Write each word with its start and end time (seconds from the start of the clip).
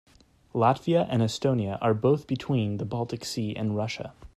Latvia 0.55 1.05
and 1.11 1.21
Estonia 1.21 1.77
are 1.79 1.93
both 1.93 2.25
between 2.25 2.77
the 2.77 2.85
Baltic 2.85 3.23
Sea 3.23 3.55
and 3.55 3.75
Russia. 3.75 4.15